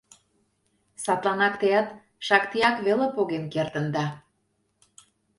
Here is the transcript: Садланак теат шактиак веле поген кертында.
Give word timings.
Садланак 1.03 1.55
теат 1.61 1.87
шактиак 2.27 2.77
веле 2.85 3.07
поген 3.15 3.45
кертында. 3.53 4.05